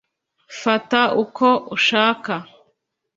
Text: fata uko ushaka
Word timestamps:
fata 0.59 1.01
uko 1.23 1.47
ushaka 1.75 2.33